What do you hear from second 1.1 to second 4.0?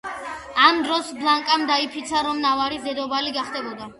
ბლანკამ დაიფიცა, რომ ნავარის დედოფალი გახდებოდა.